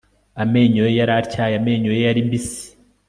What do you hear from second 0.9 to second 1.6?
yari atyaye,